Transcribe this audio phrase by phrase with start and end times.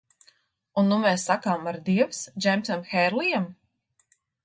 [0.81, 3.51] Un nu mēs sakām ardievas Džeimsam Hērlijam?